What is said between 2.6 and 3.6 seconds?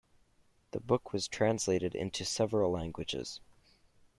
languages.